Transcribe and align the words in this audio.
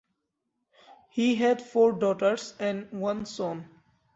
He 1.11 1.35
had 1.35 1.61
four 1.61 1.91
daughters 1.91 2.55
and 2.59 2.89
one 2.91 3.27
son. 3.27 3.69